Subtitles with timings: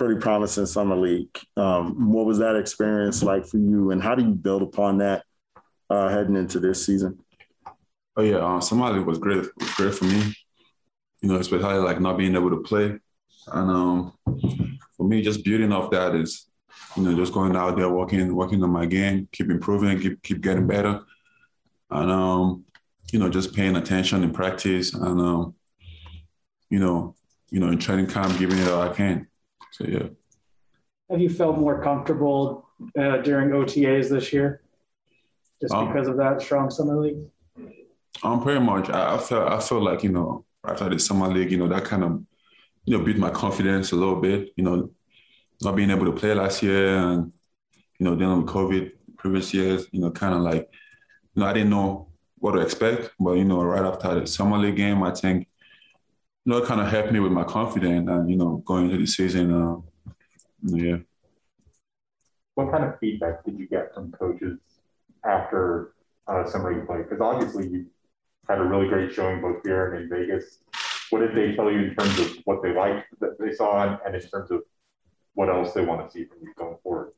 [0.00, 1.28] pretty promising summer league.
[1.58, 5.24] Um, what was that experience like for you, and how do you build upon that
[5.90, 7.18] uh, heading into this season?
[8.16, 9.44] Oh yeah, uh, summer league was great.
[9.58, 10.34] Was great for me.
[11.20, 12.98] You know, especially like not being able to play,
[13.52, 14.14] and um,
[14.96, 16.46] for me, just building off that is,
[16.96, 20.40] you know, just going out there, working, working on my game, keep improving, keep keep
[20.40, 21.02] getting better,
[21.90, 22.64] and um,
[23.12, 25.54] you know, just paying attention in practice, and um,
[26.70, 27.14] you know,
[27.50, 29.26] you know, in training camp, giving it all I can.
[29.72, 30.08] So yeah.
[31.10, 34.62] Have you felt more comfortable uh, during OTAs this year,
[35.60, 37.18] just um, because of that strong summer league?
[38.22, 38.88] Um, pretty much.
[38.90, 41.84] I, I felt I felt like you know after the summer league, you know that
[41.84, 42.22] kind of
[42.84, 44.52] you know built my confidence a little bit.
[44.56, 44.90] You know,
[45.62, 47.32] not being able to play last year and
[47.98, 50.68] you know dealing with COVID previous years, you know, kind of like
[51.34, 54.58] you know I didn't know what to expect, but you know right after the summer
[54.58, 55.48] league game, I think
[56.44, 58.96] you know, it kind of helped me with my confidence and, you know, going into
[58.98, 59.52] the season.
[59.52, 59.76] Uh,
[60.62, 60.96] yeah.
[62.54, 64.58] What kind of feedback did you get from coaches
[65.24, 65.92] after
[66.26, 66.98] uh, summer league play?
[66.98, 67.86] Because obviously you
[68.48, 70.58] had a really great showing both here and in Vegas.
[71.10, 73.98] What did they tell you in terms of what they liked that they saw and,
[74.06, 74.62] and in terms of
[75.34, 77.12] what else they want to see from you going forward?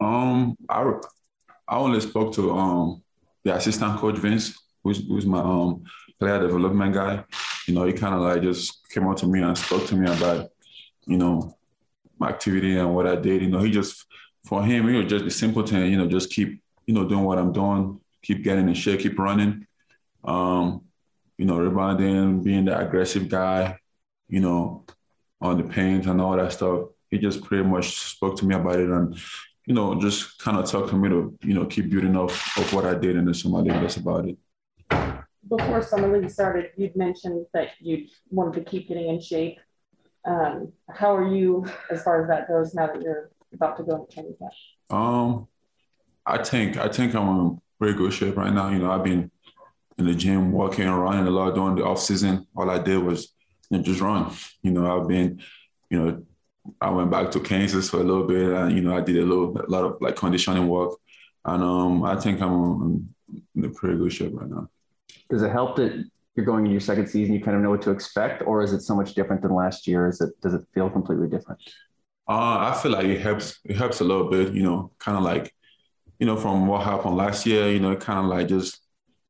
[0.00, 0.92] Um, I
[1.68, 3.02] I only spoke to um
[3.44, 5.84] the assistant coach Vince, who's who's my um
[6.18, 7.24] player development guy
[7.66, 10.10] you know, he kind of like just came up to me and spoke to me
[10.10, 10.50] about,
[11.06, 11.56] you know,
[12.18, 13.42] my activity and what I did.
[13.42, 14.06] You know, he just,
[14.44, 17.24] for him, he was just a simple thing, you know, just keep, you know, doing
[17.24, 19.66] what I'm doing, keep getting in shape, keep running,
[20.24, 20.82] um,
[21.36, 23.78] you know, rebounding, being the aggressive guy,
[24.28, 24.84] you know,
[25.40, 26.88] on the paint and all that stuff.
[27.10, 29.16] He just pretty much spoke to me about it and,
[29.66, 32.72] you know, just kind of talked to me to, you know, keep building up of
[32.72, 33.72] what I did in the summer league.
[33.72, 34.38] That's about it
[35.48, 39.58] before summer league started, you'd mentioned that you wanted to keep getting in shape.
[40.24, 43.96] Um, how are you as far as that goes now that you're about to go
[43.96, 44.52] into training camp?
[44.90, 45.48] Um,
[46.24, 48.70] I think I think I'm in pretty good shape right now.
[48.70, 49.30] You know, I've been
[49.98, 52.46] in the gym walking running a lot during the off season.
[52.56, 53.32] All I did was
[53.82, 54.32] just run.
[54.62, 55.40] You know, I've been,
[55.90, 56.22] you know,
[56.80, 59.24] I went back to Kansas for a little bit, and you know, I did a
[59.24, 60.94] little a lot of like conditioning work,
[61.44, 63.14] and um, I think I'm
[63.54, 64.68] in pretty good shape right now
[65.28, 67.82] does it help that you're going into your second season, you kind of know what
[67.82, 70.06] to expect, or is it so much different than last year?
[70.06, 71.60] Is it does it feel completely different?
[72.28, 73.58] Uh, I feel like it helps.
[73.64, 74.52] It helps a little bit.
[74.52, 75.54] You know, kind of like,
[76.18, 77.70] you know, from what happened last year.
[77.70, 78.80] You know, it kind of like just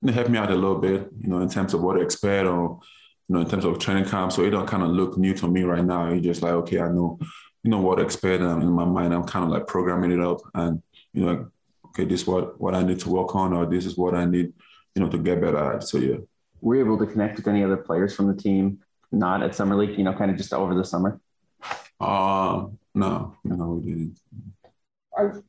[0.02, 1.08] know, helped me out a little bit.
[1.20, 2.80] You know, in terms of what to expect, or
[3.28, 4.32] you know, in terms of training camp.
[4.32, 6.10] So it don't kind of look new to me right now.
[6.10, 7.18] It's just like, okay, I know,
[7.62, 8.42] you know, what to expect.
[8.42, 10.82] And in my mind, I'm kind of like programming it up, and
[11.12, 11.50] you know,
[11.88, 14.24] okay, this is what what I need to work on, or this is what I
[14.24, 14.52] need
[14.96, 15.84] you know, to get better at.
[15.84, 16.16] So yeah.
[16.62, 18.78] Were you able to connect with any other players from the team,
[19.12, 21.20] not at summer league, you know, kind of just over the summer?
[22.00, 24.18] Uh no, no, we didn't.
[25.16, 25.42] Are,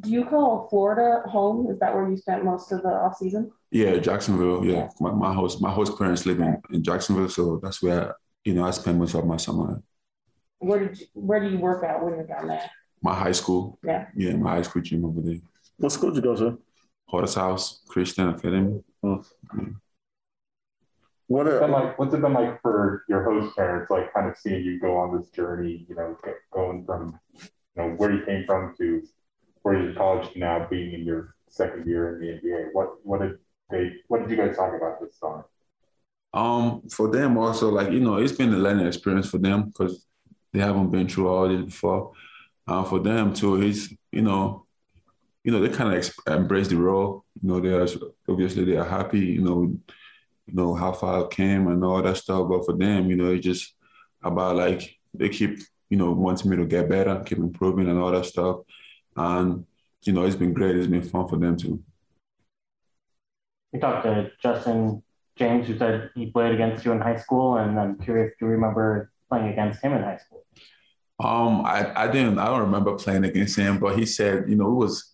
[0.00, 1.70] do you call Florida home?
[1.70, 3.52] Is that where you spent most of the off season?
[3.70, 4.64] Yeah, Jacksonville.
[4.64, 8.54] Yeah, my, my host, my host parents live in, in Jacksonville, so that's where you
[8.54, 9.82] know I spend most of my summer.
[10.58, 12.70] Where did you, where do you work out when you're down there?
[13.02, 13.78] My high school.
[13.84, 14.06] Yeah.
[14.16, 15.40] Yeah, my high school gym over there.
[15.76, 16.58] What school did you go to?
[17.12, 18.82] Potter's House Christian Academy.
[19.02, 19.22] Oh.
[21.26, 24.64] What a, like, what's it been like for your host parents, like kind of seeing
[24.64, 26.16] you go on this journey, you know,
[26.52, 27.42] going from, you
[27.76, 29.02] know, where you came from to
[29.60, 32.68] where you're in college to now being in your second year in the NBA?
[32.72, 33.38] What, what did
[33.70, 35.44] they, what did you guys talk about this summer?
[36.34, 40.06] Um, for them also, like, you know, it's been a learning experience for them because
[40.52, 42.12] they haven't been through all this before.
[42.66, 44.66] Uh, for them too, it's, you know,
[45.44, 47.24] you know, they kind of embrace the role.
[47.42, 47.86] You know, they are
[48.28, 49.20] obviously they are happy.
[49.20, 49.62] You know,
[50.46, 52.48] you know how far I came and all that stuff.
[52.48, 53.74] But for them, you know, it's just
[54.22, 55.58] about like they keep
[55.90, 58.60] you know wanting me to get better, keep improving and all that stuff.
[59.16, 59.66] And
[60.04, 60.76] you know, it's been great.
[60.76, 61.82] It's been fun for them too.
[63.72, 65.02] We talked to Justin
[65.36, 68.52] James, who said he played against you in high school, and I'm curious, do you
[68.52, 70.44] remember playing against him in high school?
[71.18, 72.38] Um, I, I didn't.
[72.38, 75.11] I don't remember playing against him, but he said, you know, it was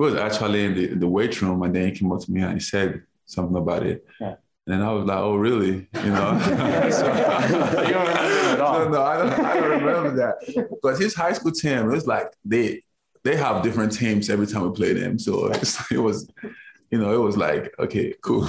[0.00, 2.40] it was actually in the, the weight room, and then he came up to me
[2.40, 4.06] and he said something about it.
[4.18, 4.36] Yeah.
[4.66, 6.40] And I was like, "Oh, really?" You know.
[6.90, 8.78] so, you don't remember at all.
[8.78, 9.32] No, no, I don't.
[9.32, 10.68] I don't remember that.
[10.82, 12.82] But his high school team, it's like they
[13.24, 15.18] they have different teams every time we play them.
[15.18, 15.52] So
[15.90, 16.30] it was,
[16.90, 18.46] you know, it was like, okay, cool.